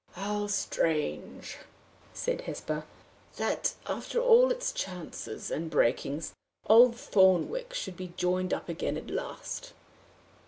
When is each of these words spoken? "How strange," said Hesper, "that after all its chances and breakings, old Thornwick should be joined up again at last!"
"How 0.13 0.47
strange," 0.47 1.57
said 2.11 2.41
Hesper, 2.41 2.85
"that 3.37 3.75
after 3.85 4.19
all 4.19 4.49
its 4.49 4.71
chances 4.71 5.51
and 5.51 5.69
breakings, 5.69 6.33
old 6.65 6.95
Thornwick 6.95 7.71
should 7.75 7.97
be 7.97 8.11
joined 8.17 8.51
up 8.51 8.67
again 8.67 8.97
at 8.97 9.11
last!" 9.11 9.73